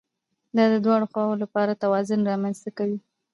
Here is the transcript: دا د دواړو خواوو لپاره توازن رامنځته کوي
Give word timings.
دا 0.55 0.65
د 0.73 0.75
دواړو 0.85 1.09
خواوو 1.11 1.41
لپاره 1.43 1.79
توازن 1.83 2.19
رامنځته 2.29 2.69
کوي 2.77 2.97